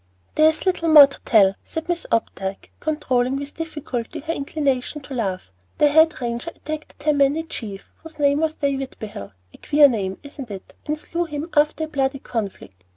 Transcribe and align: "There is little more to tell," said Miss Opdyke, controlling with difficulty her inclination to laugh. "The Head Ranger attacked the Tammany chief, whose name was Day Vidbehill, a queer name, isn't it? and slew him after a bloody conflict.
"There 0.33 0.49
is 0.49 0.65
little 0.65 0.89
more 0.89 1.05
to 1.05 1.21
tell," 1.25 1.53
said 1.63 1.87
Miss 1.87 2.07
Opdyke, 2.11 2.71
controlling 2.79 3.35
with 3.35 3.53
difficulty 3.53 4.21
her 4.21 4.33
inclination 4.33 4.99
to 5.01 5.13
laugh. 5.13 5.53
"The 5.77 5.89
Head 5.89 6.19
Ranger 6.19 6.49
attacked 6.49 6.97
the 6.97 7.03
Tammany 7.03 7.43
chief, 7.43 7.91
whose 7.97 8.17
name 8.17 8.39
was 8.39 8.55
Day 8.55 8.73
Vidbehill, 8.77 9.31
a 9.53 9.57
queer 9.59 9.87
name, 9.87 10.17
isn't 10.23 10.49
it? 10.49 10.73
and 10.87 10.97
slew 10.97 11.25
him 11.25 11.47
after 11.55 11.83
a 11.83 11.87
bloody 11.87 12.17
conflict. 12.17 12.83